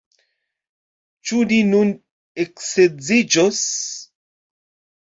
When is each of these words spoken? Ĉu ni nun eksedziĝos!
Ĉu 1.31 1.43
ni 1.51 1.59
nun 1.73 1.93
eksedziĝos! 2.47 3.63